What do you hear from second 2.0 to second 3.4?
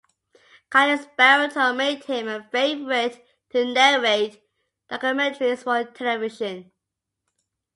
him a favorite